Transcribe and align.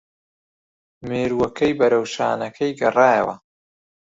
مێرووەکەی 1.07 1.77
بەرەو 1.79 2.05
شانەکەی 2.13 2.77
گەڕایەوە 2.81 3.35